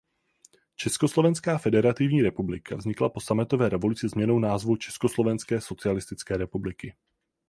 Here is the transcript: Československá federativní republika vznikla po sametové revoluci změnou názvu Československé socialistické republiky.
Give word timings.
Československá 0.75 1.57
federativní 1.57 2.21
republika 2.21 2.75
vznikla 2.75 3.09
po 3.09 3.19
sametové 3.19 3.69
revoluci 3.69 4.09
změnou 4.09 4.39
názvu 4.39 4.75
Československé 4.75 5.61
socialistické 5.61 6.37
republiky. 6.37 6.95